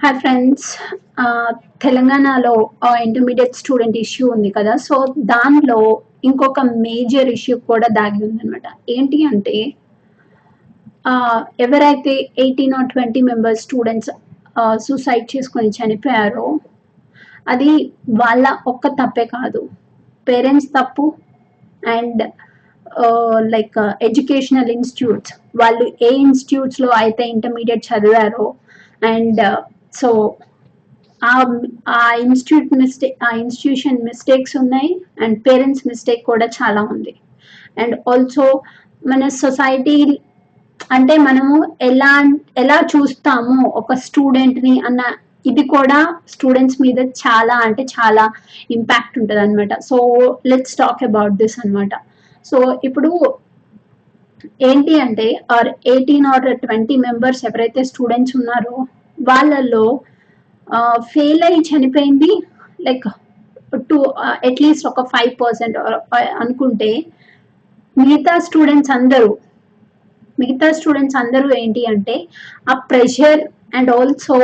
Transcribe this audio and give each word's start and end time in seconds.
Hi 0.00 0.16
friends 0.22 0.64
తెలంగాణలో 1.84 2.52
intermediate 3.04 3.58
student 3.60 3.96
issue 4.02 4.24
ఉంది 4.34 4.48
కదా. 4.56 4.72
సో 4.86 4.94
దానిలో 5.30 5.78
ఇంకొక 6.28 6.62
మేజర్ 6.86 7.28
ఇష్యూ 7.34 7.54
కూడా 7.70 7.88
దాగి 7.98 8.20
ఉందన్నమాట. 8.26 8.66
ఏంటి 8.94 9.18
అంటే 9.30 9.54
ఎవరైతే 11.66 12.14
eighteen 12.44 12.74
or 12.78 12.90
twenty 12.92 13.20
members 13.28 13.62
students 13.66 14.10
suicide 14.86 15.24
చేసుకొని 15.34 15.70
చనిపోయారో 15.78 16.46
అది 17.52 17.70
వాళ్ళ 18.22 18.44
ఒక్క 18.72 18.86
తప్పే 19.00 19.24
కాదు. 19.36 19.62
పేరెంట్స్ 20.30 20.68
తప్పు 20.76 21.06
అండ్ 21.94 22.22
లైక్ 23.54 23.78
ఎడ్యుకేషనల్ 24.08 24.72
ఇన్స్టిట్యూట్స్. 24.76 25.32
వాళ్ళు 25.62 25.86
ఏ 26.08 26.12
ఇన్స్టిట్యూట్స్లో 26.26 26.90
అయితే 27.02 27.24
ఇంటర్మీడియట్ 27.36 27.88
చదివారో 27.88 28.46
అండ్ 29.12 29.42
సో 30.00 30.08
um, 30.12 30.36
ఆ 31.22 31.34
ఆ 31.96 32.00
ఇన్స్టిట్యూట్ 32.24 32.72
మిస్టేక్ 32.80 33.16
ఆ 33.24 33.30
ఇన్స్టిట్యూషన్ 33.42 33.98
మిస్టేక్స్ 34.08 34.54
ఉన్నాయి 34.62 34.90
అండ్ 35.22 35.36
పేరెంట్స్ 35.46 35.84
మిస్టేక్ 35.88 36.22
కూడా 36.30 36.46
చాలా 36.58 36.82
ఉంది. 36.94 37.14
అండ్ 37.82 37.94
ఆల్సో 38.12 38.46
మన 39.02 39.22
సొసైటీ 39.42 39.98
అంటే 40.96 41.14
మనము 41.28 41.56
ఎలా 41.90 42.10
ఎలా 42.62 42.78
చూస్తాము 42.92 43.56
ఒక 43.80 43.94
స్టూడెంట్ని 44.06 44.74
అన్న 44.88 45.02
ఇది 45.50 45.64
కూడా 45.74 45.98
స్టూడెంట్స్ 46.32 46.78
మీద 46.84 46.98
చాలా 47.22 47.56
అంటే 47.66 47.82
చాలా 47.96 48.24
ఇంపాక్ట్ 48.76 49.16
ఉంటుంది 49.20 49.40
అనమాట 49.40 49.74
so 49.88 49.96
let's 50.50 50.78
talk 50.80 51.04
about 51.08 51.34
this 51.42 51.56
అన్నమాట. 51.62 51.92
సో 52.44 52.58
ఇప్పుడు 52.88 53.10
ఏంటి 54.68 54.94
అంటే 55.06 55.28
or 55.56 55.68
eighteen 55.94 56.26
or 56.32 56.46
twenty 56.64 56.96
members 57.06 57.42
ఎవరైతే 57.50 57.82
స్టూడెంట్స్ 57.84 58.36
ఉన్నారో 58.36 58.76
వాళ్ళల్లో 59.28 59.84
ఫెయిల్ 61.12 61.42
అయ్యి 61.42 61.62
చనిపోయింది 61.68 62.30
లైక్ 62.80 63.06
టూ 63.90 63.98
అట్లీస్ట్ 64.48 64.86
ఒక 64.86 65.02
ఫైవ్ 65.12 65.32
పర్సెంట్ 65.40 65.76
uh, 65.78 65.98
uh, 66.16 66.26
అనుకుంటే 66.42 66.90
మిగతా 67.96 68.34
స్టూడెంట్స్ 68.38 68.90
అందరూ 68.90 69.30
మిగతా 70.38 70.68
స్టూడెంట్స్ 70.72 71.16
అందరూ 71.16 71.48
ఏంటి 71.54 71.82
అంటే 71.86 72.16
ఆ 72.70 72.74
ప్రెషర్ 72.90 73.40
అండ్ 73.74 73.90
ఆల్సో 73.90 74.36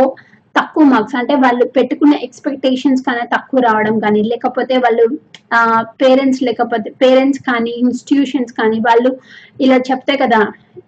తక్కువ 0.55 0.85
మార్క్స్ 0.85 1.17
అంటే 1.17 1.35
వాళ్ళు 1.35 1.65
పెట్టుకున్న 1.77 2.15
ఎక్స్పెక్టేషన్స్ 2.25 3.05
కన్నా 3.07 3.25
తక్కువ 3.27 3.61
రావడం 3.61 3.95
కానీ 4.01 4.23
లేకపోతే 4.23 4.75
వాళ్ళు 4.77 5.05
పేరెంట్స్ 6.01 6.43
లేకపోతే 6.43 6.89
పేరెంట్స్ 7.03 7.41
కానీ 7.43 7.73
ఇన్స్టిట్యూషన్స్ 7.83 8.53
కానీ 8.53 8.79
వాళ్ళు 8.81 9.11
ఇలా 9.61 9.79
చెప్తే 9.91 10.15
కదా 10.17 10.41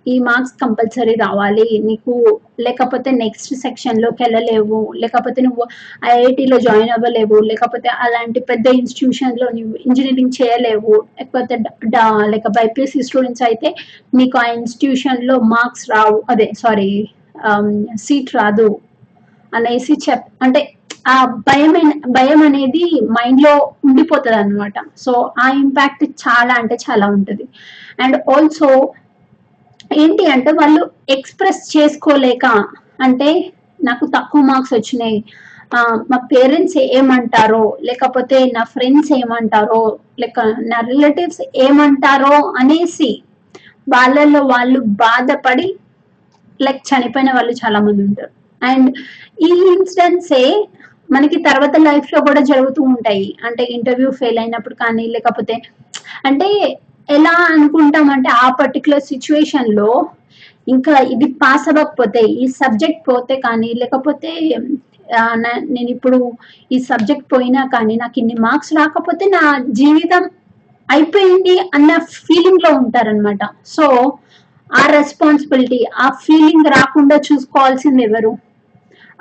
ఈ 0.08 0.14
మార్క్స్ 0.18 0.54
కంపల్సరీ 0.60 1.14
రావాలి 1.16 1.66
నీకు 1.84 2.14
లేకపోతే 2.60 3.10
నెక్స్ట్ 3.14 3.52
సెక్షన్లోకి 3.54 4.20
వెళ్ళలేవు 4.22 4.80
లేకపోతే 4.94 5.40
నువ్వు 5.42 5.64
ఐఐటిలో 6.10 6.58
జాయిన్ 6.58 6.92
అవ్వలేవు 6.92 7.38
లేకపోతే 7.40 7.90
అలాంటి 8.06 8.40
పెద్ద 8.40 8.66
ఇన్స్టిట్యూషన్లో 8.74 9.48
నువ్వు 9.50 9.76
ఇంజనీరింగ్ 9.86 10.36
చేయలేవు 10.40 10.94
లేకపోతే 11.18 11.56
లేక 12.26 12.48
బైపీఎస్సీ 12.48 13.02
స్టూడెంట్స్ 13.02 13.42
అయితే 13.42 13.70
నీకు 14.14 14.38
ఆ 14.38 14.46
ఇన్స్టిట్యూషన్లో 14.58 15.36
మార్క్స్ 15.54 15.86
రావు. 15.90 16.18
అదే 16.30 16.48
సారీ 16.54 16.90
సీట్ 18.04 18.30
um, 18.30 18.36
రాదు. 18.36 18.68
అనేసి 19.54 19.94
చెప్ 20.04 20.26
అంటే 20.44 20.60
ఆ 21.12 21.16
భయం 21.48 21.72
భయం 22.16 22.40
అనేది 22.48 22.84
మైండ్లో 23.16 23.54
ఉండిపోతుంది 23.88 24.36
అనమాట 24.36 24.76
సో 25.04 25.12
ఆ 25.44 25.46
ఇంపాక్ట్ 25.62 26.04
చాలా 26.24 26.54
అంటే 26.60 26.76
చాలా 26.86 27.06
ఉంటుంది. 27.16 27.44
అండ్ 28.02 28.16
ఆల్సో 28.34 28.68
ఏంటి 30.02 30.24
అంటే 30.34 30.50
వాళ్ళు 30.60 30.82
ఎక్స్ప్రెస్ 31.16 31.60
చేసుకోలేక 31.74 32.46
అంటే 33.06 33.28
నాకు 33.80 34.04
తక్కువ 34.16 34.42
మార్క్స్ 34.50 34.74
వచ్చినాయి. 34.76 35.18
మా 36.10 36.18
పేరెంట్స్ 36.32 36.78
ఏమంటారో 36.98 37.62
లేకపోతే 37.88 38.38
నా 38.56 38.62
ఫ్రెండ్స్ 38.74 39.10
ఏమంటారో 39.20 39.80
లేక 40.22 40.40
నా 40.72 40.78
రిలేటివ్స్ 40.90 41.42
ఏమంటారో 41.66 42.34
అనేసి 42.60 43.10
వాళ్ళల్లో 43.94 44.40
వాళ్ళు 44.52 44.80
బాధపడి 45.04 45.68
లైక్ 46.60 46.82
చనిపోయిన 46.90 47.30
వాళ్ళు 47.36 47.54
చాలా 47.62 47.78
మంది 47.86 48.02
ఉంటారు. 48.08 48.32
అండ్ 48.64 48.88
ఈ 49.40 49.50
ఇన్సిడెంట్సే 49.74 50.44
మనకి 51.10 51.38
తర్వాత 51.42 51.76
లైఫ్లో 51.86 52.18
కూడా 52.20 52.40
జరుగుతూ 52.50 52.80
ఉంటాయి. 52.92 53.28
అంటే 53.46 53.62
ఇంటర్వ్యూ 53.76 54.10
ఫెయిల్ 54.20 54.38
అయినప్పుడు 54.38 54.74
కానీ 54.74 55.04
లేకపోతే 55.06 55.54
అంటే 56.24 56.48
ఎలా 57.08 57.34
అనుకుంటాం 57.54 58.06
అంటే 58.10 58.30
ఆ 58.42 58.48
పర్టికులర్ 58.60 59.08
సిచ్యువేషన్లో 59.08 59.90
ఇంకా 60.66 60.94
ఇది 61.14 61.26
పాస్ 61.42 61.66
అవ్వకపోతే 61.68 62.22
ఈ 62.36 62.46
సబ్జెక్ట్ 62.60 63.02
పోతే 63.08 63.34
కానీ 63.40 63.70
లేకపోతే 63.74 64.30
నేను 65.74 65.88
ఇప్పుడు 65.94 66.18
ఈ 66.70 66.78
సబ్జెక్ట్ 66.90 67.26
పోయినా 67.32 67.62
కానీ 67.74 67.94
నాకు 67.96 68.16
ఇన్ని 68.20 68.36
మార్క్స్ 68.40 68.72
రాకపోతే 68.72 69.24
నా 69.34 69.42
జీవితం 69.80 70.22
అయిపోయింది 70.88 71.56
అన్న 71.76 71.90
ఫీలింగ్లో 72.18 72.70
ఉంటారనమాట 72.78 73.42
సో 73.66 73.86
ఆ 74.70 74.82
రెస్పాన్సిబిలిటీ 74.90 75.80
ఆ 75.96 76.08
ఫీలింగ్ 76.24 76.66
రాకుండా 76.76 77.16
చూసుకోవాల్సింది 77.28 78.02
ఎవరు? 78.02 78.32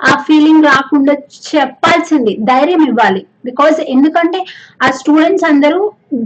ఆ 0.00 0.12
ఫీలింగ్ 0.26 0.64
రాకుండా 0.64 1.12
చెప్పాల్సింది 1.50 2.32
ధైర్యం 2.44 2.82
ఇవ్వాలి. 2.88 3.22
బికాజ్ 3.44 3.78
ఎందుకంటే 3.94 4.40
ఆ 4.84 4.88
స్టూడెంట్స్ 5.00 5.46
అందరూ 5.52 5.80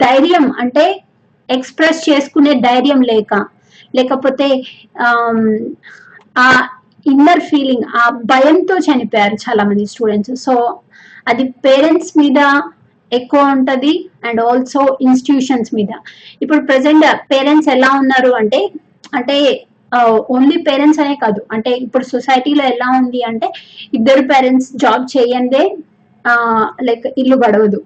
ధైర్యం 0.04 0.46
అంటే 0.62 0.84
ఎక్స్ప్రెస్ 1.48 2.00
చేసుకునే 2.08 2.52
ధైర్యం 2.66 3.00
లేక 3.10 3.34
లేకపోతే 3.94 4.48
ఆ 6.36 6.46
ఇన్నర్ 7.06 7.42
ఫీలింగ్ 7.50 7.84
ఆ 8.00 8.04
భయంతో 8.32 8.74
చనిపోయారు 8.86 9.36
చాలా 9.44 9.62
మంది 9.68 9.84
స్టూడెంట్స్ 9.86 10.34
సో 10.44 10.54
అది 11.26 11.44
పేరెంట్స్ 11.64 12.12
మీద 12.18 12.40
ఎక్కువ 13.12 13.42
ఉంటది 13.54 13.92
అండ్ 14.26 14.40
ఆల్సో 14.40 14.80
ఇన్స్టిట్యూషన్స్ 15.00 15.70
మీద. 15.74 15.90
ఇప్పుడు 16.42 16.60
ప్రెసెంట్ 16.66 17.04
పేరెంట్స్ 17.32 17.70
ఎలా 17.76 17.90
ఉన్నారు 18.00 18.30
అంటే 18.40 18.60
అంటే 19.18 19.36
ఓన్లీ 20.34 20.56
పేరెంట్స్ 20.68 21.00
అనే 21.02 21.14
కాదు. 21.24 21.40
అంటే 21.54 21.70
ఇప్పుడు 21.84 22.04
సొసైటీలో 22.14 22.64
ఎలా 22.72 22.88
ఉంది 23.00 23.20
అంటే 23.30 23.48
ఇద్దరు 23.98 24.22
పేరెంట్స్ 24.32 24.70
జాబ్ 24.84 25.04
చేయందే 25.14 25.62
లైక్ 26.88 27.06
ఇల్లు 27.22 27.38
గడవదు. 27.44 27.80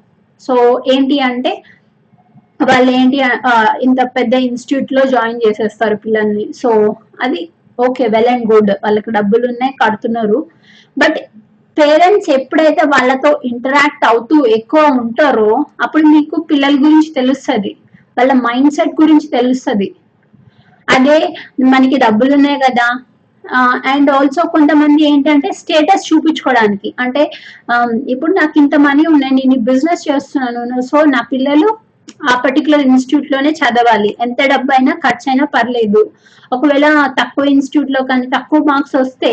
సో 0.46 0.54
ఏంటి 0.94 1.16
అంటే 1.28 1.52
వాళ్ళు 2.70 2.90
ఏంటి 2.98 3.18
ఇంత 3.86 4.00
పెద్ద 4.16 4.34
ఇన్స్టిట్యూట్లో 4.48 5.02
జాయిన్ 5.14 5.42
చేసేస్తారు 5.44 5.96
పిల్లల్ని. 6.04 6.46
సో 6.62 6.70
అది 7.24 7.40
ఓకే 7.78 8.04
వెల్ 8.14 8.30
అండ్ 8.32 8.46
గుడ్ 8.52 8.72
వాళ్ళకి 8.84 9.10
డబ్బులు 9.18 9.44
ఉన్నాయి 9.52 9.74
కడుతున్నారు. 9.82 10.38
బట్ 10.96 11.18
పేరెంట్స్ 11.76 12.28
ఎప్పుడైతే 12.38 12.82
వాళ్ళతో 12.94 13.30
ఇంటరాక్ట్ 13.50 14.04
అవుతూ 14.10 14.36
ఎక్కువ 14.58 14.82
ఉంటారో 15.02 15.50
అప్పుడు 15.84 16.04
మీకు 16.14 16.36
పిల్లల 16.50 16.74
గురించి 16.84 17.10
తెలుస్తుంది. 17.18 17.72
వాళ్ళ 18.16 18.32
మైండ్ 18.46 18.74
సెట్ 18.76 18.94
గురించి 19.02 19.28
తెలుస్తుంది. 19.38 19.88
అదే 20.88 21.18
మనకి 21.72 21.96
డబ్బులు 22.04 22.32
ఉన్నాయి 22.38 22.58
కదా 22.66 22.88
అండ్ 23.92 24.08
ఆల్సో 24.16 24.42
కొంతమంది 24.54 25.02
ఏంటంటే 25.10 25.48
స్టేటస్ 25.60 26.08
చూపించుకోవడానికి. 26.08 26.88
అంటే 27.04 27.22
ఇప్పుడు 28.12 28.32
నాకు 28.40 28.54
ఇంత 28.62 28.74
మనీ 28.86 29.04
ఉన్నాయి 29.14 29.34
నేను 29.38 29.56
బిజినెస్ 29.70 30.06
చేస్తున్నాను 30.08 30.82
సో 30.90 30.98
నా 31.14 31.20
పిల్లలు 31.32 31.68
ఆ 32.30 32.32
పర్టికులర్ 32.44 32.84
ఇన్స్టిట్యూట్లోనే 32.88 33.50
చదవాలి. 33.60 34.10
ఎంత 34.24 34.40
డబ్బు 34.52 34.70
అయినా 34.76 34.92
ఖర్చు 35.04 35.26
అయినా 35.30 35.44
పర్లేదు. 35.54 36.02
ఒకవేళ 36.56 36.86
తక్కువ 37.20 37.44
ఇన్స్టిట్యూట్లో 37.54 38.00
కానీ 38.10 38.26
తక్కువ 38.36 38.60
మార్క్స్ 38.70 38.96
వస్తే 39.02 39.32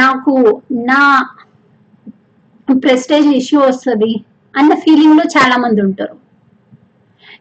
నాకు 0.00 0.34
నా 0.90 1.00
ప్రెస్టేజ్ 2.68 3.28
ఇష్యూ 3.40 3.58
వస్తుంది 3.60 4.12
అన్న 4.54 4.72
ఫీలింగ్లో 4.84 5.24
చాలా 5.36 5.56
మంది 5.64 5.80
ఉంటారు. 5.88 6.16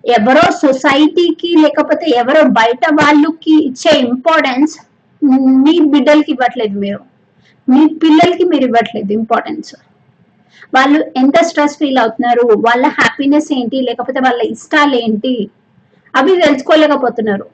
ఎవరో 0.07 0.43
సొసైటీకి 0.63 1.49
లేకపోతే 1.63 2.05
ఎవరో 2.21 2.41
బయట 2.59 2.83
వాళ్ళకి 2.99 3.55
ఇచ్చే 3.69 3.91
ఇంపార్టెన్స్ 3.99 4.73
మీ 5.65 5.73
బిడ్డలకి 5.93 6.31
ఇవ్వట్లేదు 6.31 6.75
మీరు. 6.79 6.99
మీ 7.67 7.81
పిల్లలకి 8.03 8.43
మీరు 8.43 8.65
ఇవ్వట్లేదు 8.65 9.11
ఇంపార్టెన్స్ 9.11 9.71
వాళ్ళు 10.75 10.99
ఎంత 11.21 11.37
స్ట్రెస్ 11.47 11.77
ఫీల్ 11.77 11.99
అవుతున్నారు? 12.03 12.45
వాళ్ళ 12.67 12.85
హ్యాపీనెస్ 12.99 13.49
ఏంటి? 13.57 13.77
లేకపోతే 13.81 14.19
వాళ్ళ 14.19 14.41
ఇష్టాలు 14.55 14.95
ఏంటి? 14.95 15.33
అవి 16.13 16.33
తెలుసుకోలేకపోతున్నారు. 16.41 17.45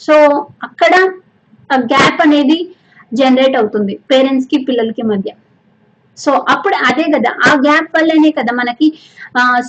సో 0.00 0.14
అక్కడ 0.62 0.94
గ్యాప్ 1.92 2.20
అనేది 2.26 2.58
జనరేట్ 3.14 3.56
అవుతుంది. 3.56 3.94
పేరెంట్స్కి 4.10 4.58
పిల్లలకి 4.68 5.02
మధ్య. 5.02 5.30
సో 6.18 6.32
అప్పుడు 6.32 6.74
అదే 6.74 7.02
కదా 7.04 7.30
ఆ 7.48 7.52
గ్యాప్ 7.54 7.96
వల్లనే 7.96 8.30
కదా 8.30 8.52
మనకి 8.52 8.88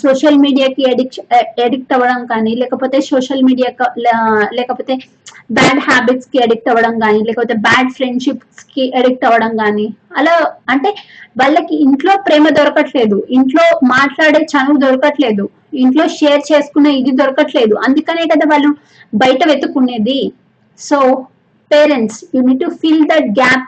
సోషల్ 0.01 0.37
మీడియాకి 0.37 0.81
ఎడిక్ట్ 0.91 1.19
ఎడిక్ట్ 1.59 1.93
అవ్వడం 1.93 2.25
కానీ 2.25 2.55
లేకపోతే 2.55 3.01
సోషల్ 3.01 3.43
మీడియా 3.43 3.69
లేకపోతే 4.51 4.93
బ్యాడ్ 5.51 5.79
హ్యాబిట్స్కి 5.79 6.37
ఎడిక్ట్ 6.43 6.69
అవ్వడం 6.69 6.99
కానీ 6.99 7.19
లేకపోతే 7.19 7.53
బ్యాడ్ 7.53 7.89
ఫ్రెండ్షిప్స్కి 7.91 8.83
ఎడిక్ట్ 8.95 9.25
అవ్వడం 9.25 9.57
కానీ 9.57 9.87
అలా 10.17 10.35
అంటే 10.69 10.89
వాళ్ళకి 11.37 11.75
ఇంట్లో 11.75 12.15
ప్రేమ 12.27 12.49
దొరకట్లేదు 12.49 13.25
ఇంట్లో 13.29 13.65
మాట్లాడే 13.87 14.39
చనువు 14.43 14.77
దొరకట్లేదు 14.77 15.49
ఇంట్లో 15.73 16.07
షేర్ 16.07 16.41
చేసుకునే 16.51 16.91
ఇది 16.91 17.11
దొరకట్లేదు 17.11 17.75
అందుకనే 17.75 18.23
కదా 18.23 18.45
వాళ్ళు 18.49 18.69
బయట 19.15 19.41
వెతుక్కునేది. 19.47 20.19
So 20.79 20.97
parents 21.71 22.25
you 22.35 22.41
need 22.41 22.59
to 22.59 22.69
fill 22.69 23.05
that 23.05 23.29
gap 23.39 23.67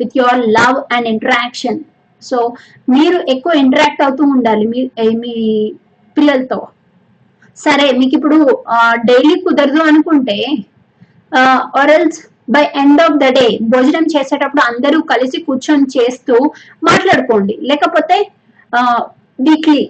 with 0.00 0.16
your 0.16 0.40
love 0.48 0.94
and 0.94 1.08
interaction 1.08 1.78
so 2.22 2.38
మీరు 2.94 3.18
ఎక్కువ 3.34 3.52
ఇంటరాక్ట్ 3.64 4.02
అవుతూ 4.06 4.22
ఉండాలి 4.36 4.64
మీ 4.72 4.80
మీ 5.22 5.34
పిల్లలతో. 6.16 6.58
సరే 7.58 7.86
మీకు 8.00 8.14
ఇప్పుడు 8.18 8.38
డైలీ 9.10 9.36
కుదరదు 9.46 9.80
అనుకుంటే 9.90 10.38
or else 11.80 12.18
by 12.54 12.64
end 12.82 13.00
of 13.06 13.18
the 13.22 13.26
day 13.38 13.46
భోజనం 13.72 14.04
చేసేటప్పుడు 14.14 14.62
అందరూ 14.70 14.98
కలిసి 15.12 15.38
కూర్చొని 15.46 15.86
చేస్తూ 15.96 16.34
మాట్లాడుకోండి. 16.88 17.54
లేకపోతే 17.70 18.16
weekly 19.46 19.82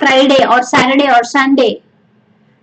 Friday 0.00 0.38
or 0.54 0.66
Saturday 0.72 1.06
or 1.16 1.28
Sunday 1.36 1.70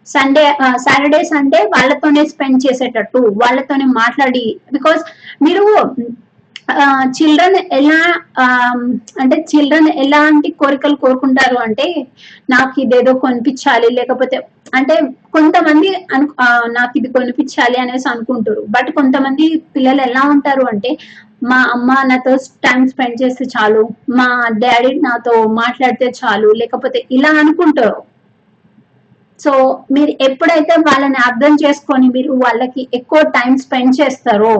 Sunday 0.08 0.44
Saturday 0.86 1.20
Sunday 1.32 1.60
వాళ్ళతోనే 1.74 2.22
స్పెండ్ 2.32 2.64
చేసేటట్టు 2.66 3.20
వాళ్ళతోనే 3.42 3.86
మాట్లాడి 4.00 4.44
బికాస్ 4.76 5.02
మీరు 5.46 5.64
చిల్డ్రన్ 7.18 7.58
ఎలా 7.78 8.00
అంటే 9.22 9.38
చిల్డ్రన్ 9.52 9.90
ఎలాంటి 10.04 10.50
కోరికలు 10.62 10.98
కోరుకుంటారు 11.04 11.58
అంటే 11.66 11.86
నాకు 12.54 12.76
ఇదేదో 12.84 13.14
కొనిపించాలి 13.26 13.90
లేకపోతే 14.00 14.38
అంటే 14.78 14.96
కొంతమంది 15.36 15.90
అను 16.16 16.28
నాకు 16.78 16.94
ఇది 17.00 17.10
కొనిపించాలి 17.16 17.78
అనేసి 17.84 18.08
అనుకుంటారు. 18.14 18.62
బట్ 18.76 18.90
కొంతమంది 19.00 19.46
పిల్లలు 19.76 20.02
ఎలా 20.10 20.24
ఉంటారు 20.36 20.64
అంటే 20.74 20.92
మా 21.50 21.60
అమ్మ 21.76 21.92
నాతో 22.10 22.34
టైం 22.66 22.82
స్పెండ్ 22.92 23.20
చేస్తే 23.22 23.46
చాలు 23.56 23.84
మా 24.20 24.28
డాడీ 24.64 24.94
నాతో 25.08 25.34
మాట్లాడితే 25.62 26.08
చాలు 26.20 26.50
లేకపోతే 26.62 27.00
ఇలా 27.18 27.32
అనుకుంటారు. 27.44 28.00
సో 29.40 29.52
మీరు 29.96 30.12
ఎప్పుడైతే 30.28 30.74
వాళ్ళని 30.88 31.20
అర్థం 31.28 31.54
చేసుకొని 31.64 32.08
మీరు 32.16 32.32
వాళ్ళకి 32.44 32.82
ఎక్కువ 33.00 33.22
టైం 33.38 33.52
స్పెండ్ 33.64 33.98
చేస్తారో 34.02 34.56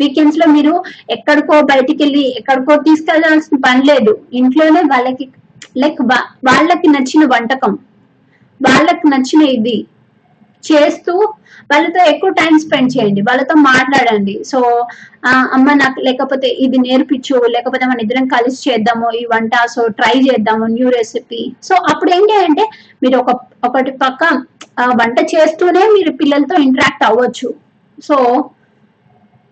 వీకెండ్స్లో 0.00 0.46
మీరు 0.52 0.82
ఎక్కడికో 1.10 1.62
బయటికి 1.62 2.02
వెళ్ళి 2.04 2.36
ఎక్కడికో 2.38 2.76
తీసుకెళ్ళాల్సిన 2.76 3.58
పని 3.66 3.82
లేదు. 3.86 4.18
ఇంట్లోనే 4.32 4.80
వాళ్ళకి 4.80 5.26
లైక్ 5.76 6.02
వాళ్ళకి 6.44 6.88
నచ్చిన 6.88 7.24
వంటకం. 7.24 7.78
వాళ్ళకి 8.60 9.08
నచ్చిన 9.08 9.42
ఇది. 9.48 9.86
చేస్తూ 10.64 11.12
వాళ్ళతో 11.72 12.10
ఎక్కువ 12.10 12.30
టైం 12.30 12.58
స్పెండ్ 12.58 12.92
చేయండి. 12.96 13.20
వాళ్ళతో 13.20 13.54
మాట్లాడండి. 13.54 14.44
సో 14.46 14.58
ఆ, 15.26 15.50
అమ్మ 15.52 15.72
నాకు 15.72 16.00
లేకపోతే 16.00 16.48
ఇది 16.48 16.78
నేర్పించు 16.78 17.46
లేకపోతే 17.46 17.86
మన 17.86 18.00
ఇద్దరం 18.00 18.26
కలిసి 18.26 18.70
చేద్దాము 18.70 19.10
ఈ 19.16 19.24
వంట 19.24 19.50
సో 19.66 19.88
ట్రై 19.88 20.20
చేద్దాము 20.20 20.66
న్యూ 20.66 20.88
రెసిపీ 20.88 21.52
సో 21.62 21.74
అప్పుడు 21.74 22.10
ఏంటి 22.14 22.32
అంటే 22.44 22.64
మీరు 23.02 23.18
ఒక 23.18 23.30
ఒకటి 23.64 23.90
పక్క 23.90 24.24
వంట 24.80 25.18
చేస్తూనే 25.34 25.80
మీరు 25.80 26.12
పిల్లలతో 26.12 26.62
ఇంటరాక్ట్ 26.62 27.04
అవ్వచ్చు. 27.04 27.54
సో 28.04 28.16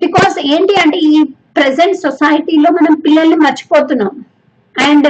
బికాస్ 0.05 0.37
ఏంటి 0.53 0.75
అంటే 0.83 0.99
ఈ 1.11 1.19
ప్రెసెంట్ 1.57 1.97
సొసైటీలో 2.05 2.71
మనం 2.79 2.95
పిల్లల్ని 3.05 3.39
మర్చిపోతున్నాం. 3.47 4.15
అండ్ 4.75 5.09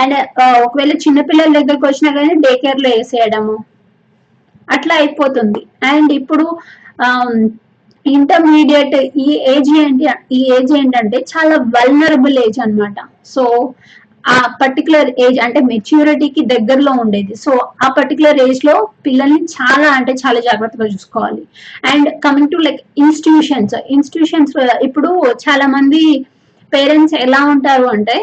అండ్ 0.00 0.14
uh, 0.42 0.56
ఒకవేళ 0.64 0.92
చిన్న 1.04 1.20
పిల్లల 1.28 1.50
దగ్గరకు 1.58 1.84
వచ్చినా 1.86 2.10
కానీ 2.18 2.34
డే 2.44 2.52
కేర్లో 2.62 2.88
వేసేయడము. 2.96 3.56
అట్లా 4.68 4.94
అయిపోతుంది. 4.94 5.62
అండ్ 5.92 6.10
ఇప్పుడు 6.20 6.46
um, 7.06 7.32
ఇంటర్మీడియట్ 8.06 8.96
ఈ 9.24 9.30
ఏజ్ 9.52 9.70
ఏంటి 9.82 10.04
ఈ 10.36 10.40
ఏజ్ 10.56 10.72
ఏంటంటే 10.80 11.18
చాలా 11.32 11.56
వల్నరబుల్ 11.76 12.36
ఏజ్ 12.44 12.58
అన్నమాట. 12.64 12.98
సో 13.34 13.44
ఆ 14.26 14.36
పర్టికులర్ 14.60 15.08
ఏజ్ 15.24 15.38
అంటే 15.44 15.60
మెచ్యూరిటీకి 15.70 16.42
దగ్గరలో 16.52 16.92
ఉండేది. 17.02 17.34
సో 17.44 17.50
ఆ 17.84 17.88
పర్టికులర్ 17.98 18.38
ఏజ్లో 18.46 18.74
పిల్లల్ని 19.06 19.40
చాలా 19.56 19.88
అంటే 19.98 20.12
చాలా 20.22 20.40
జాగ్రత్తగా 20.48 20.86
చూసుకోవాలి. 20.94 21.42
And 21.92 22.08
coming 22.24 22.52
to 22.54 22.60
like 22.66 22.80
institutions 23.04 23.76
institutions 23.96 24.54
ఇప్పుడు 24.88 25.10
చాలా 25.44 25.66
మంది 25.76 26.02
పేరెంట్స్ 26.72 27.16
ఎలా 27.26 27.40
ఉంటారు 27.54 27.86
అంటే 27.94 28.16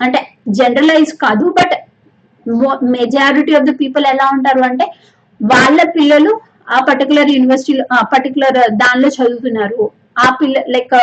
అంటే 0.00 0.20
జనరలైజ్ 0.60 1.12
కాదు 1.24 1.46
but 1.58 1.74
majority 2.94 3.52
of 3.58 3.68
the 3.68 3.72
people 3.80 4.04
ఎలా 4.14 4.26
ఉంటారు 4.34 4.62
అంటే 4.68 4.86
వాళ్ళ 5.40 5.80
పిల్లలు 5.96 6.32
ఆ 6.74 6.78
పర్టికులర్ 6.88 7.30
యూనివర్సిటీలో 7.34 7.84
ఆ 7.96 8.00
పర్టికులర్ 8.12 8.58
దానిలో 8.82 9.08
చదువుతున్నారు. 9.16 9.82
ఆ 10.18 10.26
పిల్ల 10.40 10.56
లైక్ 10.74 10.94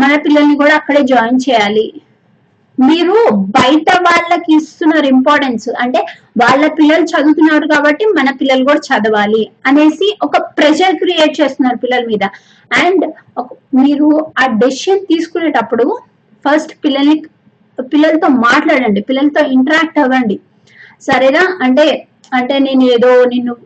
మన 0.00 0.12
పిల్లల్ని 0.24 0.56
కూడా 0.60 0.74
అక్కడే 0.80 1.02
జాయిన్ 1.12 1.40
చేయాలి. 1.46 1.86
మీరు 2.78 3.14
బయట 3.58 3.88
వాళ్ళకి 4.06 4.50
ఇస్తున్నారు 4.56 5.06
ఇంపార్టెన్స్ 5.06 5.68
అంటే 5.82 6.00
వాళ్ళ 6.42 6.64
పిల్లలు 6.78 7.04
చదువుతున్నారు 7.04 7.66
కాబట్టి 7.68 8.04
మన 8.18 8.30
పిల్లలు 8.40 8.64
కూడా 8.64 8.80
చదవాలి 8.88 9.42
అనేసి 9.66 10.08
ఒక 10.22 10.36
ప్రెషర్ 10.58 10.96
క్రియేట్ 10.96 11.40
చేస్తున్నారు 11.40 11.76
పిల్లల 11.76 12.04
మీద. 12.06 12.24
అండ్ 12.82 13.04
మీరు 13.74 14.08
ఆ 14.42 14.46
డెసిషన్ 14.62 15.06
తీసుకునేటప్పుడు 15.12 15.86
ఫస్ట్ 16.44 16.74
పిల్లల్ని 16.84 17.16
పిల్లలతో 17.78 18.28
మాట్లాడండి 18.28 19.00
పిల్లలతో 19.00 19.40
ఇంటరాక్ట్ 19.46 19.98
అవ్వండి. 19.98 20.36
సరేనా? 21.00 21.58
అంటే 21.62 21.86
అంటే 22.34 22.54
నేను 22.58 22.84
ఏదో 22.94 23.10
నిన్ను 23.24 23.56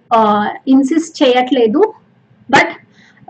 ఇన్సిస్ట్ 0.68 1.22
చేయట్లేదు. 1.22 1.80
బట్ 2.50 2.72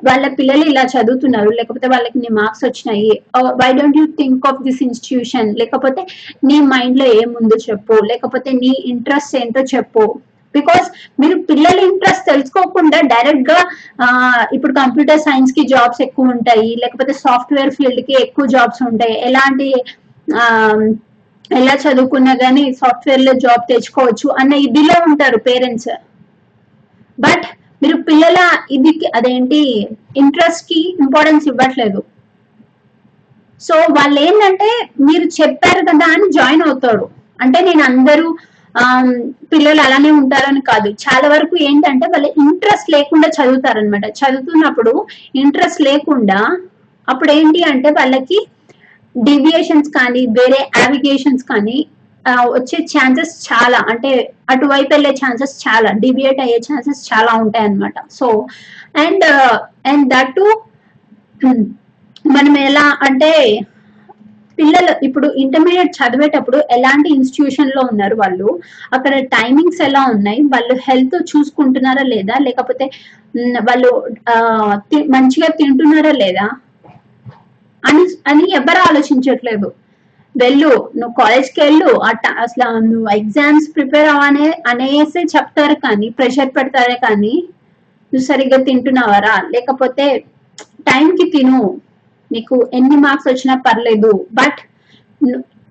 వాళ్ళ 0.04 0.26
పిల్లలు 0.38 0.64
ఇలా 0.70 0.84
చదువుతున్నారు 0.92 1.50
లేకపోతే 1.58 1.86
వాళ్ళకి 1.88 2.18
నీ 2.18 2.28
మార్క్స్ 2.38 2.64
వచ్చినాయి 2.66 3.10
why 3.60 3.68
don't 3.78 3.98
you 3.98 4.06
think 4.20 4.46
of 4.50 4.62
this 4.66 4.82
institution 4.82 5.50
లేకపోతే 5.60 6.02
నీ 6.48 6.58
మైండ్లో 6.72 7.06
ఏముందో 7.20 7.58
చెప్పు 7.68 7.96
లేకపోతే 8.10 8.50
నీ 8.62 8.72
ఇంట్రెస్ట్ 8.92 9.36
ఏంటో 9.36 9.62
చెప్పు. 9.74 10.04
బికాస్ 10.54 10.86
మీరు 11.20 11.36
పిల్లల 11.48 11.78
ఇంట్రెస్ట్ 11.88 12.28
తెలుసుకోకుండా 12.30 12.98
డైరెక్ట్గా 13.12 13.58
ఇప్పుడు 14.56 14.72
కంప్యూటర్ 14.80 15.24
సైన్స్కి 15.26 15.62
జాబ్స్ 15.72 16.02
ఎక్కువ 16.06 16.34
ఉంటాయి 16.36 16.70
లేకపోతే 16.82 17.12
సాఫ్ట్వేర్ 17.24 17.74
ఫీల్డ్కి 17.76 18.14
ఎక్కువ 18.24 18.46
జాబ్స్ 18.54 18.82
ఉంటాయి. 18.88 19.16
ఎలాంటి 19.28 19.68
ఎలా 21.50 21.74
చదువుకున్నా 21.84 22.34
గానీ 22.42 22.64
సాఫ్ట్వేర్లో 22.80 23.32
జాబ్ 23.44 23.62
తెచ్చుకోవచ్చు 23.70 24.28
అన్న 24.40 24.52
ఇదిలో 24.66 24.96
ఉంటారు 25.08 25.38
పేరెంట్స్ 25.48 25.90
బట్ 27.18 27.46
మీరు 27.82 27.96
పిల్లల 28.08 28.38
ఇది 28.76 28.92
అదేంటి 29.18 29.60
ఇంట్రెస్ట్కి 30.22 30.80
ఇంపార్టెన్స్ 31.04 31.46
ఇవ్వట్లేదు. 31.50 32.00
సో 33.60 33.74
వాళ్ళు 33.96 34.18
ఏంటంటే 34.26 34.68
మీరు 35.08 35.26
చెప్పారు 35.38 35.82
కదా 35.90 36.06
అని 36.14 36.26
జాయిన్ 36.38 36.64
అవుతాడు 36.68 37.06
అంటే 37.44 37.58
నేను 37.68 37.82
అందరూ 37.90 38.28
పిల్లలు 39.52 39.80
అలానే 39.84 40.10
ఉంటారని 40.20 40.62
కాదు. 40.68 40.88
చాలా 41.04 41.26
వరకు 41.34 41.54
ఏంటంటే 41.68 42.06
వాళ్ళ 42.12 42.26
ఇంట్రెస్ట్ 42.44 42.88
లేకుండా 42.96 43.28
చదువుతారనమాట 43.38 44.06
చదువుతున్నప్పుడు 44.20 44.92
ఇంట్రెస్ట్ 45.42 45.80
లేకుండా 45.88 46.40
అప్పుడు 47.08 47.30
ఏంటి 47.38 47.60
అంటే 47.72 47.90
వాళ్ళకి 47.98 48.38
డివియేషన్స్ 49.14 49.90
కానీ 49.98 50.22
వేరే 50.38 50.60
అవిగేషన్స్ 50.84 51.44
కానీ 51.52 51.78
వచ్చే 52.54 52.78
ఛాన్సెస్ 52.92 53.32
చాలా 53.46 53.78
అంటే 53.92 54.10
అటువైపు 54.50 54.90
వెళ్ళే 54.92 55.12
ఛాన్సెస్ 55.20 55.54
చాలా 55.62 55.90
డివియేట్ 56.02 56.40
అయ్యే 56.44 56.58
ఛాన్సెస్ 56.66 57.00
చాలా 57.10 57.32
ఉంటాయి 57.44 57.66
అన్నమాట. 57.68 57.96
సో 58.10 58.26
అండ్ 59.04 59.26
అండ్ 59.90 60.06
దట్ 60.14 60.40
మనం 62.30 62.54
ఎలా 62.68 62.86
అంటే 63.06 63.32
పిల్లలు 64.58 64.92
ఇప్పుడు 65.06 65.26
ఇంటర్మీడియట్ 65.42 65.96
చదివేటప్పుడు 65.98 66.58
ఎలాంటి 66.76 67.08
ఇన్స్టిట్యూషన్లో 67.16 67.82
ఉన్నారు 67.90 68.16
వాళ్ళు? 68.22 68.48
అక్కడ 68.96 69.12
టైమింగ్స్ 69.36 69.80
ఎలా 69.88 70.02
ఉన్నాయి? 70.14 70.40
వాళ్ళు 70.54 70.74
హెల్త్ 70.86 71.16
చూసుకుంటున్నారా 71.30 72.04
లేదా? 72.14 72.34
లేకపోతే 72.46 72.86
వాళ్ళు 73.68 73.90
మంచిగా 75.16 75.48
తింటున్నారా 75.60 76.12
లేదా? 76.22 76.46
అని 77.82 78.02
అని 78.30 78.44
ఎవరు 78.58 78.80
ఆలోచించట్లేదు. 78.88 79.68
వెళ్ళు 80.34 80.70
నువ్వు 80.98 81.14
కాలేజ్కి 81.20 81.60
వెళ్ళు 81.60 81.90
అసలు 82.44 82.66
నువ్వు 82.90 83.08
ఎగ్జామ్స్ 83.18 83.68
ప్రిపేర్ 83.76 84.08
అవ్వనే 84.14 84.48
అనేసి 84.72 85.22
చెప్తారు 85.34 85.76
కానీ 85.86 86.08
ప్రెషర్ 86.18 86.52
పెడతారే 86.56 86.96
కానీ 87.06 87.34
నువ్వు 88.12 88.26
సరిగ్గా 88.26 88.58
తింటున్నావరా 88.68 89.34
లేకపోతే 89.54 90.06
టైంకి 90.88 91.26
తిను. 91.34 91.62
నీకు 92.30 92.56
ఎన్ని 92.78 92.96
మార్క్స్ 93.04 93.28
వచ్చినా 93.30 93.54
పర్లేదు. 93.66 94.12
బట్ 94.32 94.60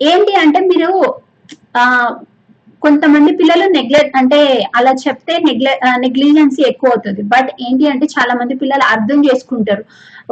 ఏంటి 0.01 0.33
అంటే 0.43 0.59
మీరు 0.71 0.91
ఆ 1.77 1.83
కొంతమంది 2.81 3.31
పిల్లలు 3.39 3.65
నెగ్లెక్ట్ 3.77 4.17
అంటే 4.17 4.39
అలా 4.77 4.91
చెప్తే 5.05 5.33
నెగ్లె 5.47 5.73
నెగ్లిజెన్సీ 6.05 6.61
ఎక్కువ 6.71 6.91
అవుతుంది. 6.91 7.21
బట్ 7.33 7.49
ఏంటి 7.65 7.85
అంటే 7.93 8.05
చాలా 8.15 8.33
మంది 8.41 8.53
పిల్లలు 8.61 8.85
అర్థం 8.93 9.19
చేసుకుంటారు. 9.25 9.83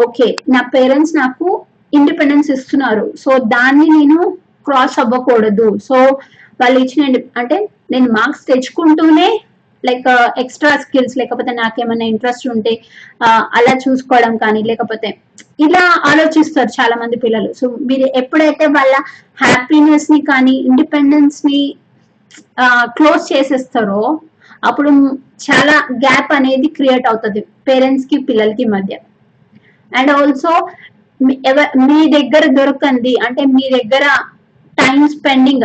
ఓకే 0.06 0.28
నా 0.56 0.62
పేరెంట్స్ 0.76 1.14
నాకు 1.16 1.48
ఇండిపెండెన్స్ 1.94 2.52
ఇస్తున్నారు. 2.52 3.06
సో 3.24 3.32
దాన్ని 3.56 3.88
నేను 3.98 4.20
క్రాస్ 4.66 4.98
అవ్వకూడదు. 5.00 5.68
సో 5.88 5.98
వాళ్ళు 6.62 6.78
ఇచ్చిన 6.84 7.04
అంటే 7.42 7.58
నేను 7.92 8.08
మార్క్స్ 8.12 8.48
తెచ్చుకుంటూనే 8.52 9.30
లైక్ 9.84 10.08
ఎక్స్ట్రా 10.42 10.72
స్కిల్స్ 10.84 11.16
లేకపోతే 11.18 11.52
నాకేమైనా 11.62 12.06
ఇంట్రెస్ట్ 12.14 12.46
ఉంటే 12.54 12.72
uh, 13.22 13.42
అలా 13.58 13.74
చూసుకోవడం 13.84 14.38
కానీ 14.38 14.62
లేకపోతే 14.64 15.10
ఇలా 15.60 15.84
ఆలోచిస్తారు 16.12 16.72
చాలా 16.80 16.96
మంది 17.02 17.18
పిల్లలు. 17.26 17.54
సో 17.54 17.66
మీరు 17.90 18.06
ఎప్పుడైతే 18.22 18.66
వాళ్ళ 18.78 18.96
హ్యాపీనెస్ని 19.44 20.20
కానీ 20.22 20.56
ఇండిపెండెన్స్ని 20.70 21.62
uh, 22.64 22.86
క్లోజ్ 22.98 23.24
చేసేస్తారో 23.34 24.02
అప్పుడు 24.68 24.92
చాలా 25.46 25.76
గ్యాప్ 26.06 26.32
అనేది 26.34 26.68
క్రియేట్ 26.68 27.08
అవుతుంది 27.08 27.42
పేరెంట్స్కి 27.68 28.18
పిల్లలకి 28.18 28.66
మధ్య. 28.66 28.96
అండ్ 29.92 30.12
ఆల్సో 30.12 30.54
మీ- 31.20 31.42
దగ్గర 32.16 32.44
దొరకంది 32.58 33.14
అంటే 33.26 33.44
మీ 33.54 33.66
దగ్గర 33.74 34.04
టైం 34.78 35.00
స్పెండింగ్ 35.08 35.64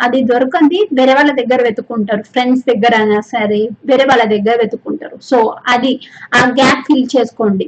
అది 0.00 0.18
దొరకంది 0.24 0.78
వేరే 0.92 1.14
వాళ్ళ 1.14 1.30
దగ్గర 1.32 1.60
వెతుకుంటారు 1.62 2.22
ఫ్రెండ్స్ 2.32 2.64
దగ్గర 2.66 2.94
అయినా 2.96 3.20
సరే 3.28 3.60
వేరే 3.84 4.04
వాళ్ళ 4.04 4.24
దగ్గర 4.34 4.54
వెతుకుంటారు 4.62 5.16
సో 5.22 5.38
అది 5.68 5.92
ఆ 6.34 6.42
గ్యాప్ 6.50 6.84
ఫిల్ 6.86 7.08
చేసుకోండి. 7.14 7.66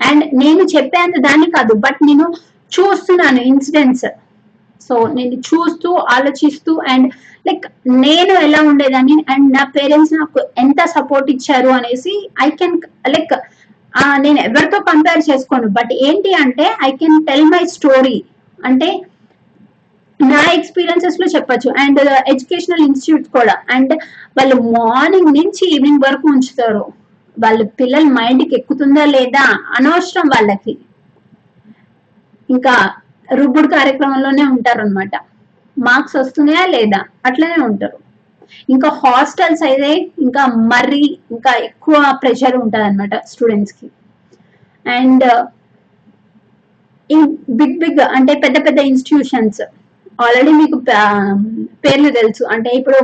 అండ్ 0.00 0.24
నేను 0.34 0.64
చెప్పేంత 0.74 1.16
దాన్ని 1.20 1.50
కాదు 1.50 1.74
బట్ 1.78 2.00
నేను 2.02 2.26
చూస్తున్నాను 2.72 3.40
ఇన్సిడెంట్స్ 3.44 4.06
సో 4.80 5.06
నేను 5.14 5.36
చూస్తూ 5.48 5.90
ఆలోచిస్తూ 6.10 6.72
అండ్ 6.88 7.06
లైక్ 7.46 7.64
నేను 7.98 8.34
ఎలా 8.40 8.60
ఉండేదాన్ని 8.62 9.16
అండ్ 9.28 9.48
నా 9.54 9.64
పేరెంట్స్ 9.74 10.14
నాకు 10.14 10.40
ఎంత 10.58 10.80
సపోర్ట్ 10.88 11.30
ఇచ్చారు 11.30 11.70
అనేసి 11.70 12.14
ఐ 12.42 12.50
కెన్ 12.52 12.76
లైక్ 13.08 13.34
నేను 14.24 14.38
ఎవరితో 14.40 14.78
కంపేర్ 14.88 15.22
చేసుకోను 15.28 15.68
బట్ 15.76 15.92
ఏంటి 16.06 16.30
అంటే 16.42 16.66
I 16.86 16.90
can 17.00 17.18
tell 17.28 17.46
my 17.52 17.62
story 17.76 18.16
అంటే 18.58 18.88
నా 20.20 20.40
ఎక్స్పీరియన్సెస్లో 20.56 21.26
చెప్పచ్చు. 21.34 21.68
అండ్ 21.82 22.00
ఎడ్యుకేషనల్ 22.32 22.84
ఇన్స్టిట్యూట్ 22.86 23.26
కూడా. 23.36 23.54
అండ్ 23.74 23.92
వాళ్ళు 24.38 24.56
మార్నింగ్ 24.76 25.30
నుంచి 25.38 25.62
ఈవినింగ్ 25.74 26.04
వరకు 26.06 26.26
ఉంచుతారు. 26.34 26.84
వాళ్ళ 27.36 27.60
పిల్లల 27.80 28.06
మైండ్కి 28.16 28.54
ఎక్కుతుందా 28.60 29.04
లేదా 29.16 29.44
అనవసరం 29.78 30.26
వాళ్ళకి. 30.34 30.74
ఇంకా 32.48 32.74
రుబ్బుడు 33.28 33.68
కార్యక్రమంలోనే 33.68 34.44
ఉంటారు 34.54 34.80
అనమాట 34.80 35.14
మార్క్స్ 35.76 36.16
వస్తున్నాయా 36.16 36.64
లేదా? 36.74 37.00
అట్లనే 37.28 37.58
ఉంటారు. 37.68 37.98
ఇంకా 38.68 38.88
హాస్టల్స్ 39.02 39.62
అయితే 39.68 39.90
ఇంకా 40.26 40.42
మరీ 40.72 41.02
ఇంకా 41.34 41.52
ఎక్కువ 41.68 41.94
ప్రెషర్ 42.22 42.56
ఉంటుంది 42.62 42.86
అనమాట 42.88 43.14
స్టూడెంట్స్కి 43.32 43.88
అండ్ 44.86 45.26
బిగ్ 47.60 47.76
బిగ్ 47.82 48.00
అంటే 48.16 48.32
పెద్ద 48.44 48.56
పెద్ద 48.66 48.78
ఇన్స్టిట్యూషన్స్ 48.90 49.60
ఆల్రెడీ 50.18 50.52
మీకు 50.60 50.76
పేర్లు 51.84 52.08
తెలుసు. 52.16 52.42
అంటే 52.54 52.70
ఇప్పుడు 52.78 52.98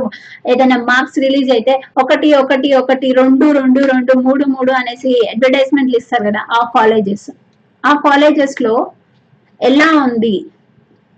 ఏదైనా 0.51 0.77
మార్క్స్ 0.89 1.19
రిలీజ్ 1.25 1.49
అయితే 1.55 1.73
ఒకటి 2.01 2.29
ఒకటి 2.41 2.69
ఒకటి 2.81 3.07
రెండు 3.19 3.45
రెండు 3.59 3.81
రెండు 3.93 4.13
మూడు 4.25 4.45
మూడు 4.55 4.71
అనేసి 4.79 5.11
అడ్వర్టైజ్మెంట్లు 5.33 5.97
ఇస్తారు 6.01 6.25
కదా 6.29 6.41
ఆ 6.57 6.61
కాలేజెస్ 6.75 7.27
ఆ 7.83 7.93
కాలేజెస్లో 8.05 8.75
ఎలా 9.59 9.89
ఉంది? 10.05 10.35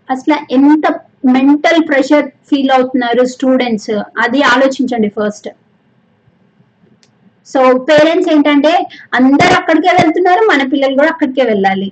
అసలు 0.10 0.36
ఎంత 0.58 0.86
మెంటల్ 1.24 1.82
ప్రెషర్ 1.90 2.28
ఫీల్ 2.50 2.72
అవుతున్నారు 2.76 3.24
స్టూడెంట్స్ 3.36 3.94
అది 4.24 4.42
ఆలోచించండి 4.54 5.10
ఫస్ట్ 5.18 5.48
సో 7.48 7.60
పేరెంట్స్ 7.90 8.30
ఏంటంటే 8.34 8.72
అందరు 9.18 9.54
అక్కడికే 9.60 9.92
వెళ్తున్నారు 10.00 10.42
మన 10.52 10.62
పిల్లలు 10.72 10.96
కూడా 11.00 11.12
అక్కడికే 11.14 11.44
వెళ్ళాలి. 11.52 11.90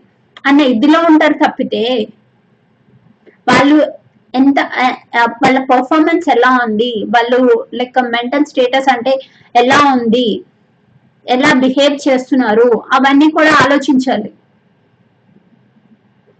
అన్న 0.48 0.62
ఇదిలో 0.74 1.00
ఉంటారు 1.12 1.36
తప్పితే 1.44 1.84
వాళ్ళు 3.48 3.78
ఎంత 4.34 4.60
వాళ్ళ 5.44 5.58
పర్ఫార్మెన్స్ 5.72 6.26
ఎలా 6.36 6.50
ఉంది? 6.66 6.92
వాళ్ళు 7.16 7.40
లైక్ 7.80 8.00
మెంటల్ 8.16 8.50
స్టేటస్ 8.52 8.90
అంటే 8.96 9.14
ఎలా 9.56 9.80
ఉంది? 9.96 10.28
ఎలా 11.26 11.52
బిహేవ్ 11.64 11.96
చేస్తున్నారు? 12.08 12.68
అవన్నీ 12.96 13.28
కూడా 13.38 13.54
ఆలోచించాలి. 13.64 14.30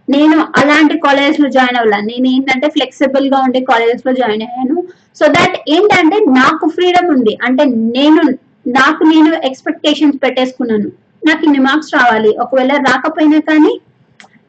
నేను 0.08 0.36
అలాంటి 0.56 0.98
కాలేజెస్లో 0.98 1.48
జాయిన్ 1.48 1.78
అవ్వాలి. 1.78 2.06
నేను 2.06 2.26
ఏంటంటే 2.34 2.68
ఫ్లెక్సిబుల్గా 2.68 3.38
ఉండే 3.38 3.60
కాలేజెస్లో 3.60 4.12
జాయిన్ 4.12 4.42
అయ్యాను. 4.42 4.76
సో 5.18 5.26
దట్ 5.26 5.56
ఏంటంటే 5.68 6.16
నాకు 6.40 6.66
ఫ్రీడమ్ 6.68 7.08
ఉంది. 7.10 7.38
అంటే 7.46 7.64
నేను 7.96 8.22
నాకు 8.68 9.02
నేను 9.04 9.30
ఎక్స్పెక్టేషన్స్ 9.48 10.16
పెట్టేసుకున్నాను. 10.24 10.88
నాకు 11.26 11.44
ఇన్ని 11.44 11.58
మార్క్స్ 11.58 11.94
రావాలి. 11.94 12.30
ఒకవేళ 12.44 12.72
రాకపోయినా 12.88 13.38
కానీ 13.50 13.80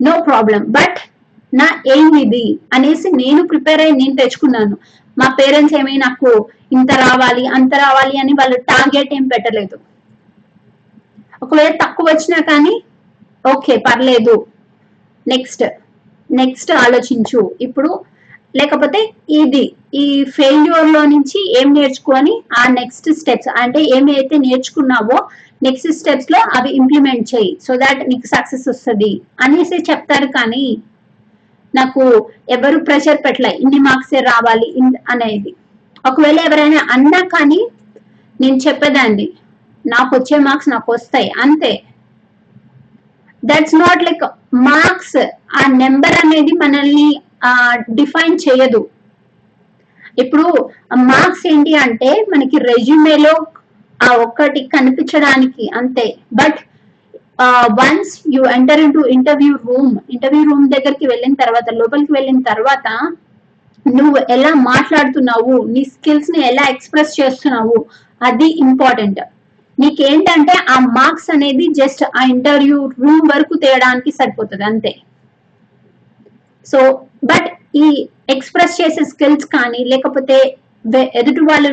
నో 0.05 0.13
ప్రాబ్లం 0.21 0.63
బట్ 0.77 0.99
నా 1.53 1.67
ఎయిమ్ 1.87 2.17
ఇది 2.19 2.59
అనేసి 2.73 3.09
నేను 3.15 3.47
ప్రిపేర్ 3.47 3.81
అయ్యి 3.81 3.97
నేను 3.97 4.15
తెచ్చుకున్నాను. 4.15 4.77
మా 5.17 5.27
పేరెంట్స్ 5.39 5.75
ఏమీ 5.79 5.97
నాకు 5.97 6.49
ఇంత 6.71 6.91
రావాలి 6.93 7.47
అంత 7.47 7.73
రావాలి 7.75 8.15
అని 8.19 8.33
వాళ్ళు 8.33 8.57
టార్గెట్ 8.71 9.13
ఏం 9.13 9.27
పెట్టలేదు. 9.27 9.77
ఒకవేళ 11.43 11.71
తక్కువ 11.83 12.05
వచ్చినా 12.09 12.39
కానీ 12.41 12.83
ఓకే 13.53 13.77
పర్లేదు. 13.77 14.35
నెక్స్ట్ 15.27 15.63
నెక్స్ట్ 16.31 16.71
ఆలోచించు. 16.71 17.51
ఇప్పుడు 17.61 18.03
లేకపోతే 18.55 19.13
ఇది 19.29 19.75
ఈ 19.93 20.23
ఫెయిల్యూర్లో 20.23 21.05
నుంచి 21.05 21.59
ఏం 21.59 21.73
నేర్చుకొని 21.73 22.41
ఆ 22.59 22.71
నెక్స్ట్ 22.71 23.13
స్టెప్స్ 23.13 23.47
అంటే 23.61 23.81
ఏమైతే 23.83 24.37
నేర్చుకున్నావో 24.37 25.17
నెక్స్ట్ 25.63 25.91
స్టెప్స్లో 25.91 26.39
అవి 26.59 26.69
ఇంప్లిమెంట్ 26.75 27.35
చేయి. 27.35 27.57
సో 27.67 27.75
దాట్ 27.75 28.09
నీకు 28.09 28.27
సక్సెస్ 28.27 28.69
వస్తుంది. 28.69 29.21
అనేసి 29.41 29.77
చెప్తారు 29.91 30.27
కానీ 30.27 30.77
నాకు 31.75 32.31
ఎవరు 32.49 32.79
ప్రెషర్ 32.79 33.25
పెట్టలే. 33.25 33.49
ఇన్ని 33.49 33.79
మార్క్స్ 33.79 34.13
రావాలి 34.13 34.67
అనేది. 35.09 35.55
ఒకవేళ 36.07 36.39
ఎవరైనా 36.39 36.87
అన్నా 36.91 37.21
కానీ 37.25 37.67
నేను 38.41 38.57
చెప్పేదాన్ని. 38.57 39.29
నాకు 39.85 40.15
వచ్చే 40.15 40.37
మార్క్స్ 40.37 40.69
నాకు 40.69 40.91
వస్తాయి. 40.91 41.31
అంతే. 41.41 41.83
దట్స్ 43.45 43.75
నాట్ 43.75 44.03
లైక్ 44.03 44.23
మార్క్స్ 44.53 45.19
ఆ 45.59 45.63
నెంబర్ 45.81 46.17
అనేది 46.23 46.53
మనల్ని 46.63 47.07
డిఫైన్ 47.99 48.37
చేయదు. 48.45 48.81
ఇప్పుడు 50.23 50.47
మార్క్స్ 51.11 51.45
ఏంటి 51.51 51.73
అంటే 51.85 52.09
మనకి 52.33 52.57
రెజ్యూమేలో 52.69 53.33
ఆ 53.99 54.09
ఒక్కటి 54.25 54.61
కనిపించడానికి 54.75 55.65
అంతే. 55.79 56.05
But 56.39 56.59
once 57.79 58.13
you 58.35 58.43
enter 58.57 58.81
into 58.97 59.01
interview 59.15 59.53
room 59.67 59.93
interview 60.15 60.43
room 60.49 60.65
దగ్గరికి 60.75 61.05
వెళ్ళిన 61.11 61.33
తర్వాత 61.43 61.67
లోపలికి 61.79 62.13
వెళ్ళిన 62.17 62.39
తర్వాత 62.51 62.87
నువ్వు 63.85 64.17
ఎలా 64.35 64.51
మాట్లాడుతున్నావు 64.71 65.55
నీ 65.73 65.81
స్కిల్స్ని 65.93 66.39
ఎలా 66.51 66.63
ఎక్స్ప్రెస్ 66.73 67.13
చేస్తున్నావు 67.19 67.77
అది 68.21 68.47
ఇంపార్టెంట్. 68.65 69.19
నీకేంటంటే 69.77 70.53
ఆ 70.73 70.77
మార్క్స్ 70.99 71.29
అనేది 71.35 71.65
జస్ట్ 71.79 72.03
ఆ 72.19 72.21
ఇంటర్వ్యూ 72.35 72.77
రూమ్ 73.01 73.25
వరకు 73.33 73.55
తేయడానికి 73.63 74.11
సరిపోతుంది 74.19 74.65
అంతే. 74.71 74.93
సో 76.67 76.79
బట్ 77.31 77.49
ఈ 77.83 77.87
ఎక్స్ప్రెస్ 78.33 78.79
చేసే 78.81 79.03
స్కిల్స్ 79.11 79.45
కానీ 79.57 79.81
లేకపోతే 79.91 80.37
ఎదుటి 81.19 81.41
వాళ్ళు 81.47 81.69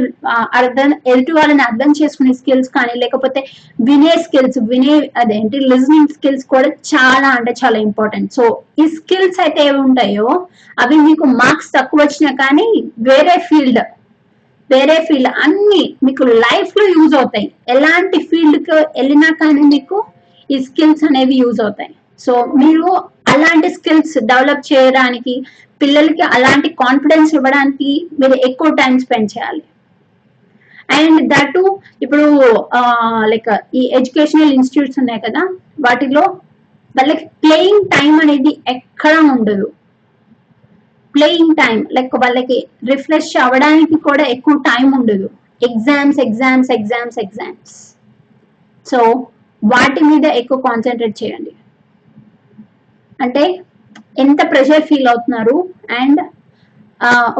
అర్థం 0.58 0.90
ఎదుటి 1.12 1.32
వాళ్ళని 1.37 1.62
అర్థం 1.66 1.90
చేసుకునే 1.99 2.32
స్కిల్స్ 2.38 2.70
కానీ 2.76 2.94
లేకపోతే 3.02 3.40
వినే 3.88 4.14
స్కిల్స్ 4.25 4.58
వినే 4.70 4.94
అదేంటి 5.23 5.58
లిజనింగ్ 5.73 6.14
స్కిల్స్ 6.16 6.46
కూడా 6.52 6.70
చాలా 6.92 7.28
అంటే 7.38 7.52
చాలా 7.62 7.78
ఇంపార్టెంట్. 7.88 8.30
సో 8.38 8.44
ఈ 8.82 8.87
స్కిల్స్ 8.96 9.38
అయితే 9.44 9.61
ఏవి 9.68 9.80
ఉంటాయో 9.88 10.28
అవి 10.84 10.96
మీకు 11.08 11.26
మార్క్స్ 11.42 11.75
తక్కువ 11.76 12.00
వచ్చినా 12.04 12.32
కానీ 12.42 12.68
వేరే 13.11 13.37
ఫీల్డ్ 13.49 13.80
వేరే 14.73 14.97
ఫీల్డ్ 15.06 15.30
అన్ని 15.44 15.83
మీకు 16.06 16.25
లైఫ్లో 16.44 16.85
యూజ్ 16.97 17.14
అవుతాయి. 17.21 17.49
ఎలాంటి 17.75 18.18
ఫీల్డ్కి 18.30 18.76
వెళ్ళినా 18.99 19.28
కానీ 19.42 19.64
మీకు 19.75 19.99
ఈ 20.54 20.56
స్కిల్స్ 20.68 21.04
అనేవి 21.09 21.37
యూజ్ 21.42 21.61
అవుతాయి. 21.64 21.92
సో 22.25 22.33
మీరు 22.62 22.88
అలాంటి 23.35 23.68
స్కిల్స్ 23.76 24.16
డెవలప్ 24.30 24.66
చేయడానికి 24.71 25.35
పిల్లలకి 25.83 26.25
అలాంటి 26.37 26.68
కాన్ఫిడెన్స్ 26.83 27.30
ఇవ్వడానికి 27.38 27.90
మీరు 28.21 28.37
ఎక్కువ 28.49 28.68
టైం 28.80 28.92
స్పెండ్ 29.04 29.33
చేయాలి. 29.35 29.64
అండ్ 30.99 31.21
దట్ 31.33 31.59
ఇప్పుడు 32.04 32.26
లైక్ 33.33 33.50
ఈ 33.80 33.85
ఎడ్యుకేషనల్ 33.99 34.54
ఇన్స్టిట్యూట్స్ 34.56 35.00
ఉన్నాయి 35.02 35.23
కదా 35.26 35.42
వాటిలో 35.87 36.25
వాళ్ళకి 36.99 37.25
ప్లేయింగ్ 37.42 37.87
టైం 37.94 38.12
అనేది 38.25 38.52
ఎక్కడా 38.75 39.21
ఉండదు. 39.35 39.66
ప్లేయింగ్ 41.14 41.56
టైం 41.62 41.78
లైక్ 41.97 42.14
వాళ్ళకి 42.25 42.59
రిఫ్రెష్ 42.90 43.33
అవ్వడానికి 43.44 43.97
కూడా 44.09 44.25
ఎక్కువ 44.35 44.54
టైం 44.71 44.87
ఉండదు. 44.99 45.28
Exams 45.68 46.21
exams 46.26 46.71
exams 46.78 47.18
exams. 47.25 47.75
So 48.87 48.99
వాటి 49.62 50.00
మీద 50.11 50.26
ఎక్కువ 50.40 50.59
కాన్సన్ట్రేట్ 50.68 51.16
చేయండి. 51.23 51.52
అంటే 53.21 53.44
ఎంత 54.23 54.40
ప్రెషర్ 54.52 54.87
ఫీల్ 54.88 55.09
అవుతున్నారు 55.12 55.56
అండ్ 56.00 56.21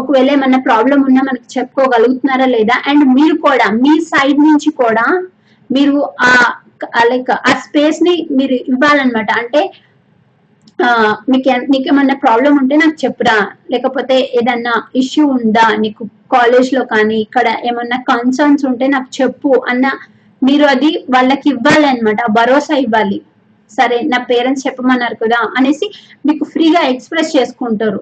ఒకవేళ 0.00 0.28
ఏమన్నా 0.37 0.59
ప్రాబ్లం 0.69 0.99
ఉన్నా 1.09 1.23
మనకి 1.28 1.49
చెప్పుకోగలుగుతున్నారా 1.57 2.47
లేదా? 2.57 2.76
అండ్ 2.90 3.04
మీరు 3.19 3.37
కూడా 3.47 3.66
మీ 3.85 3.95
సైడ్ 4.12 4.40
నుంచి 4.49 4.71
కూడా 4.83 5.07
మీరు 5.71 5.97
ఆ 6.28 7.02
లైక్ 7.11 7.31
ఆ 7.50 7.52
స్పేస్ని 7.64 8.14
మీరు 8.38 8.54
ఇవ్వాలన్నమాట. 8.73 9.31
అంటే 9.43 9.61
మీకు 11.33 11.49
నీకు 11.73 11.87
ఏమన్నా 11.93 12.14
ప్రాబ్లం 12.25 12.52
ఉంటే 12.61 12.75
నాకు 12.83 12.97
చెప్పురా. 13.04 13.37
లేకపోతే 13.73 14.16
ఏదన్నా 14.38 14.75
ఇష్యూ 15.02 15.25
ఉందా 15.37 15.66
నీకు 15.83 16.04
కాలేజ్లో 16.35 16.83
కానీ 16.95 17.16
ఇక్కడ 17.26 17.47
ఏమన్నా 17.71 17.99
కన్సర్న్స్ 18.11 18.64
ఉంటే 18.71 18.87
నాకు 18.95 19.09
చెప్పు 19.21 19.52
అన్న 19.73 19.87
మీరు 20.43 20.64
అది 20.73 20.90
వాళ్ళకి 21.14 21.47
ఇవ్వాలి 21.54 21.87
అనమాట 21.90 22.21
భరోసా 22.38 22.76
ఇవ్వాలి. 22.87 23.19
సరే 23.71 23.99
నా 24.12 24.19
పేరెంట్స్ 24.31 24.66
చెప్పమన్నారు 24.66 25.16
కదా 25.23 25.38
అనేసి 25.59 25.87
మీకు 26.26 26.45
ఫ్రీగా 26.52 26.83
ఎక్స్ప్రెస్ 26.93 27.31
చేసుకుంటారు. 27.37 28.00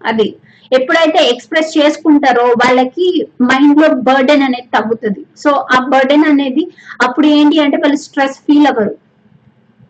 అది 0.00 0.28
ఎప్పుడైతే 0.76 1.20
ఎక్స్ప్రెస్ 1.32 1.70
చేసుకుంటారో 1.78 2.44
వాళ్ళకి 2.62 3.06
మైండ్లో 3.50 3.88
బర్డెన్ 4.08 4.44
అనేది 4.48 4.68
తగ్గుతుంది. 4.76 5.22
సో 5.42 5.50
ఆ 5.74 5.78
బర్డెన్ 5.92 6.26
అనేది 6.32 6.64
అప్పుడు 7.06 7.26
ఏంటి 7.38 7.58
అంటే 7.64 7.76
వాళ్ళు 7.84 7.98
స్ట్రెస్ 8.06 8.38
ఫీల్ 8.46 8.68
అవ్వరు. 8.72 8.94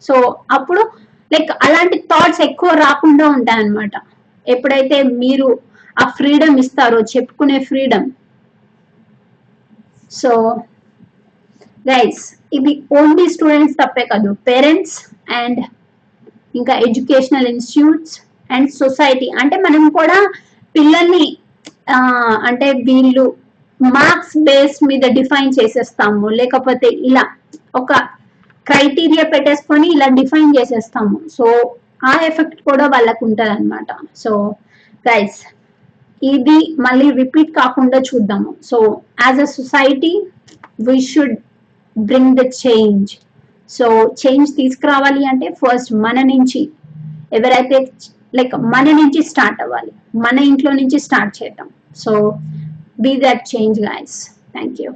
సో 0.06 0.14
అప్పుడు 0.56 0.82
లైక్ 1.30 1.50
అలాంటి 1.66 1.96
థాట్స్ 2.10 2.42
ఎక్కువ 2.48 2.70
రాకుండా 2.84 3.26
ఉంటాయి 3.36 3.60
అన్నమాట 3.62 3.94
ఎప్పుడైతే 4.46 4.98
మీరు 5.22 5.48
ఆ 5.96 6.04
ఫ్రీడమ్ 6.18 6.56
ఇస్తారో 6.62 7.00
చెప్పుకునే 7.14 7.58
ఫ్రీడమ్ 7.68 8.06
సో 10.20 10.30
గైస్ 11.90 12.22
ఇది 12.56 12.72
ఓన్లీ 12.98 13.26
స్టూడెంట్స్ 13.34 13.76
తప్పే 13.80 14.04
కాదు. 14.12 14.30
పేరెంట్స్ 14.48 14.96
అండ్ 15.40 15.60
ఇంకా 16.58 16.74
ఎడ్యుకేషనల్ 16.86 17.48
ఇన్స్టిట్యూట్స్ 17.52 18.14
అండ్ 18.50 18.68
సొసైటీ 18.80 19.28
అంటే 19.40 19.56
మనం 19.66 19.84
కూడా 19.98 20.18
పిల్లల్ని 20.74 21.26
అంటే 22.48 22.68
వీళ్ళు 22.88 23.24
మార్క్స్ 23.80 24.36
బేస్ 24.46 24.78
మీద 24.90 25.04
డిఫైన్ 25.18 25.50
చేసేస్తాము. 25.58 26.26
లేకపోతే 26.38 26.88
ఇలా 27.08 27.24
ఒక 27.80 27.90
క్రైటీరియా 28.68 29.24
పెట్టేసుకొని 29.34 29.88
ఇలా 29.96 30.08
డిఫైన్ 30.20 30.50
చేసేస్తాము. 30.58 31.18
సో 31.36 31.46
ఆ 32.10 32.12
ఎఫెక్ట్ 32.30 32.60
కూడా 32.68 32.86
వాళ్ళకు 32.94 33.22
ఉంటుంది 33.28 33.52
అనమాట 33.56 33.92
సో 34.22 34.32
గైస్ 35.08 35.38
ఇది 36.22 36.58
మళ్ళీ 36.86 37.08
రిపీట్ 37.20 37.50
కాకుండా 37.60 37.98
చూద్దాము. 38.08 38.50
So 38.70 38.78
as 39.26 39.40
a 39.46 39.48
society 39.56 40.12
we 40.88 40.96
should 41.12 41.36
bring 41.96 42.36
the 42.40 42.44
change 42.64 43.12
so 43.70 43.86
change 44.22 44.50
తీసుకురావాలి 44.60 45.22
అంటే 45.32 45.48
ఫస్ట్ 45.62 45.90
మన 46.04 46.18
నుంచి 46.32 46.62
ఎవరైతే 47.38 47.78
లైక్ 48.38 48.54
మన 48.74 48.86
నుంచి 49.00 49.20
స్టార్ట్ 49.32 49.60
అవ్వాలి 49.64 49.92
మన 50.24 50.38
ఇంట్లో 50.50 50.70
నుంచి 50.80 50.98
స్టార్ట్ 51.06 51.34
చేద్దాం. 51.40 51.68
So 52.04 52.12
be 53.04 53.12
that 53.26 53.44
change 53.52 53.78
guys 53.88 54.16
thank 54.54 54.78
you 54.84 54.90